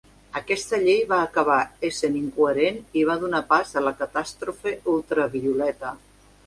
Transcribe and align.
Aquesta 0.39 0.77
llei 0.85 1.01
va 1.11 1.19
acabar 1.25 1.57
essent 1.89 2.17
incoherent 2.21 2.81
i 3.03 3.07
va 3.11 3.19
donar 3.27 3.45
pas 3.53 3.75
a 3.83 3.87
la 3.91 3.97
catàstrofe 4.03 4.79
ultra-violeta. 4.97 5.99